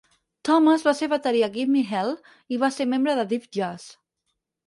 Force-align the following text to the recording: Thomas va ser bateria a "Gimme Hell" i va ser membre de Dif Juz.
Thomas 0.47 0.85
va 0.87 0.93
ser 0.99 1.09
bateria 1.11 1.49
a 1.49 1.49
"Gimme 1.57 1.83
Hell" 1.91 2.09
i 2.57 2.59
va 2.65 2.71
ser 2.77 2.89
membre 2.95 3.15
de 3.21 3.27
Dif 3.35 3.47
Juz. 3.59 3.87